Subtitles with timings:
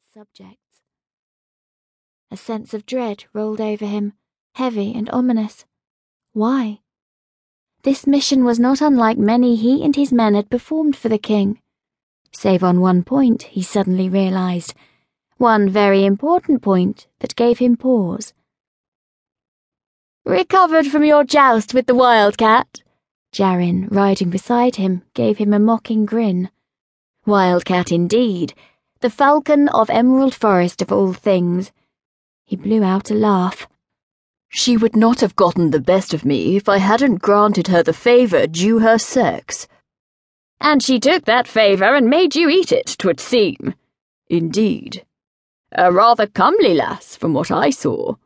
[0.00, 0.80] its subjects.
[2.30, 4.14] A sense of dread rolled over him,
[4.54, 5.66] heavy and ominous.
[6.32, 6.80] Why?
[7.82, 11.60] This mission was not unlike many he and his men had performed for the king.
[12.32, 14.74] Save on one point, he suddenly realized.
[15.36, 18.32] One very important point that gave him pause.
[20.24, 22.82] Recovered from your joust with the wildcat?
[23.32, 26.50] Jarin, riding beside him, gave him a mocking grin.
[27.26, 28.54] Wildcat indeed,
[29.00, 31.72] the falcon of Emerald Forest of all things.
[32.44, 33.66] He blew out a laugh.
[34.50, 37.94] She would not have gotten the best of me if I hadn't granted her the
[37.94, 39.66] favour due her sex.
[40.60, 43.74] And she took that favour and made you eat it, twould seem.
[44.28, 45.06] Indeed.
[45.72, 48.16] A rather comely lass, from what I saw.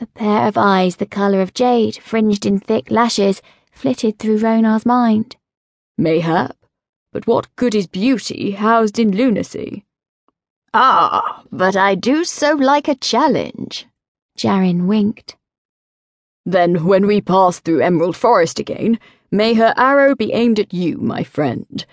[0.00, 4.86] A pair of eyes the colour of jade, fringed in thick lashes, flitted through Ronar's
[4.86, 5.36] mind.
[5.96, 6.56] Mayhap,
[7.12, 9.84] but what good is beauty housed in lunacy?
[10.72, 13.86] Ah, but I do so like a challenge.
[14.38, 15.36] Jarin winked.
[16.46, 18.98] Then, when we pass through Emerald Forest again,
[19.30, 21.84] may her arrow be aimed at you, my friend.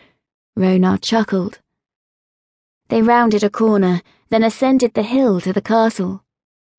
[0.57, 1.59] Ronar chuckled.
[2.89, 6.23] They rounded a corner, then ascended the hill to the castle.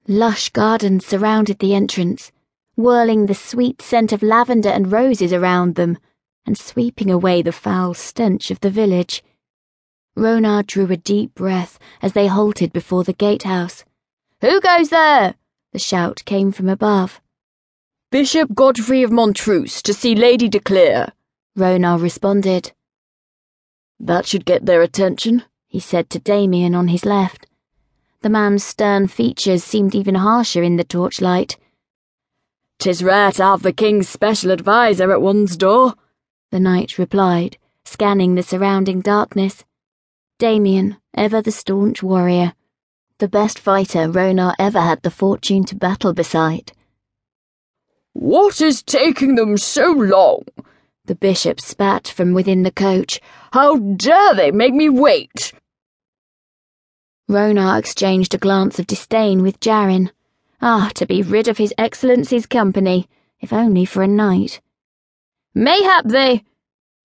[0.07, 2.33] Lush gardens surrounded the entrance,
[2.77, 5.99] whirling the sweet scent of lavender and roses around them,
[6.49, 9.23] and sweeping away the foul stench of the village.
[10.17, 13.85] Ronar drew a deep breath as they halted before the gatehouse.
[14.41, 15.35] Who goes there?
[15.73, 17.21] The shout came from above.
[18.11, 21.13] Bishop Godfrey of Montrose to see Lady D'Clere,
[21.55, 22.73] Ronar responded.
[24.01, 27.47] That should get their attention, he said to Damien on his left.
[28.23, 31.59] The man's stern features seemed even harsher in the torchlight.
[32.79, 35.93] "'Tis rare to have the king's special adviser at one's door,
[36.51, 39.65] the knight replied, scanning the surrounding darkness.
[40.39, 42.55] Damien, ever the staunch warrior,
[43.19, 46.73] the best fighter Ronar ever had the fortune to battle beside.
[48.13, 50.45] What is taking them so long?
[51.07, 53.21] The bishop spat from within the coach.
[53.53, 55.53] How dare they make me wait?
[57.29, 60.11] Ronar exchanged a glance of disdain with Jarin.
[60.63, 63.09] Ah, to be rid of His Excellency's company,
[63.41, 64.61] if only for a night.
[65.55, 66.45] Mayhap they.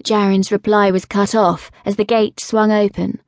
[0.03, 3.21] Jarin's reply was cut off as the gate swung open,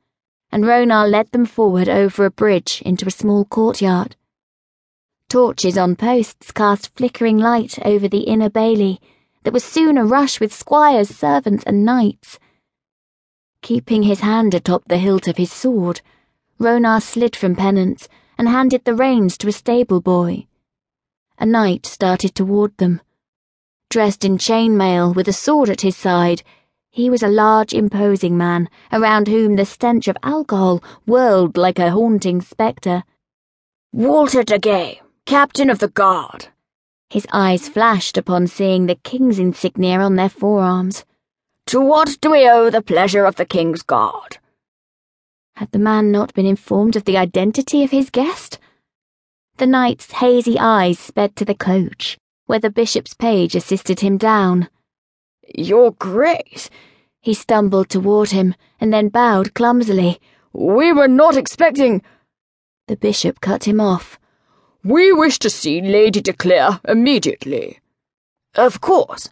[0.52, 4.16] and Ronar led them forward over a bridge into a small courtyard.
[5.28, 9.00] Torches on posts cast flickering light over the inner bailey
[9.42, 12.38] that was soon arush with squires, servants, and knights.
[13.62, 16.00] Keeping his hand atop the hilt of his sword,
[16.60, 20.46] Ronar slid from penance and handed the reins to a stable boy.
[21.38, 23.00] A knight started toward them.
[23.90, 26.42] Dressed in chainmail with a sword at his side,
[26.90, 31.90] he was a large, imposing man around whom the stench of alcohol whirled like a
[31.90, 33.04] haunting spectre.
[33.92, 36.48] Walter de Gay, captain of the guard.
[37.10, 41.04] His eyes flashed upon seeing the king's insignia on their forearms.
[41.66, 44.38] To what do we owe the pleasure of the king's guard?
[45.56, 48.58] Had the man not been informed of the identity of his guest?
[49.58, 54.68] The knight's hazy eyes sped to the coach, where the bishop's page assisted him down.
[55.54, 56.70] Your Grace,
[57.20, 60.20] he stumbled toward him and then bowed clumsily.
[60.52, 62.02] We were not expecting.
[62.88, 64.18] The bishop cut him off.
[64.84, 67.80] We wish to see Lady D'Clere immediately.
[68.54, 69.30] Of course.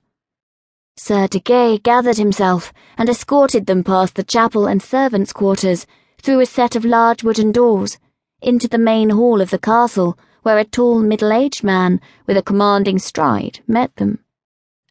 [0.96, 5.86] Sir de Gay gathered himself and escorted them past the chapel and servants' quarters
[6.20, 7.98] through a set of large wooden doors,
[8.42, 12.98] into the main hall of the castle, where a tall middle-aged man with a commanding
[12.98, 14.18] stride met them.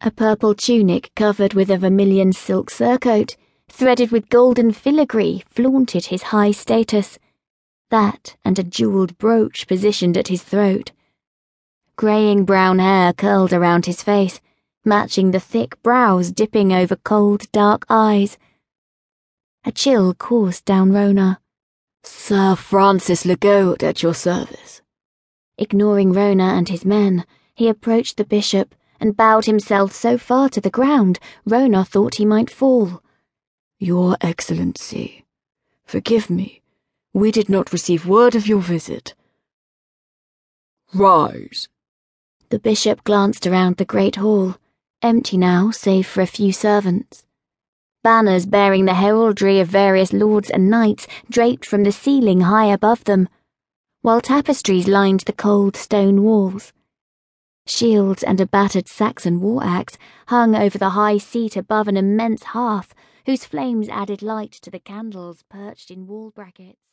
[0.01, 3.37] A purple tunic covered with a vermilion silk surcoat,
[3.69, 7.19] threaded with golden filigree, flaunted his high status.
[7.89, 10.91] That and a jeweled brooch positioned at his throat.
[11.95, 14.41] Graying brown hair curled around his face,
[14.83, 18.37] matching the thick brows dipping over cold, dark eyes.
[19.65, 21.37] A chill coursed down Ronar.
[22.03, 24.81] Sir Francis Legault at your service.
[25.57, 30.61] Ignoring Ronar and his men, he approached the bishop and bowed himself so far to
[30.61, 33.03] the ground Ronar thought he might fall.
[33.79, 35.25] Your Excellency,
[35.85, 36.61] forgive me.
[37.13, 39.13] We did not receive word of your visit.
[40.93, 41.67] Rise.
[42.49, 44.55] The bishop glanced around the great hall,
[45.01, 47.25] empty now save for a few servants.
[48.03, 53.03] Banners bearing the heraldry of various lords and knights draped from the ceiling high above
[53.03, 53.29] them,
[54.03, 56.73] while tapestries lined the cold stone walls.
[57.65, 59.97] Shields and a battered Saxon war axe
[60.27, 62.93] hung over the high seat above an immense hearth
[63.25, 66.92] whose flames added light to the candles perched in wall brackets.